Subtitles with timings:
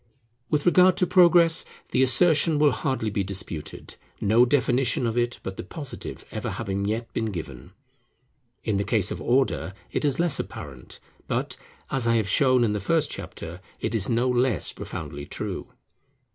[0.49, 5.57] With regard to Progress, the assertion will hardly be disputed, no definition of it but
[5.57, 7.73] the Positive ever having yet been given.
[8.63, 11.55] In the case of Order, it is less apparent; but,
[11.91, 15.67] as I have shown in the first chapter, it is no less profoundly true.